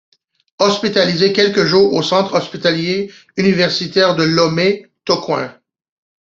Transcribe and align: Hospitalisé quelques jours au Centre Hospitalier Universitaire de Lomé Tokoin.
Hospitalisé 0.57 1.31
quelques 1.31 1.65
jours 1.65 1.93
au 1.93 2.01
Centre 2.01 2.33
Hospitalier 2.33 3.11
Universitaire 3.37 4.15
de 4.15 4.23
Lomé 4.23 4.87
Tokoin. 5.05 5.55